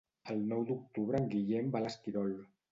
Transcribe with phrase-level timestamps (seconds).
[0.35, 2.37] El nou d'octubre en Guillem va a l'Esquirol.